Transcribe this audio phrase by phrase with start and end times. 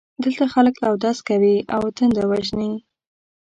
[0.23, 2.71] دلته خلک اودس کوي او تنده وژني.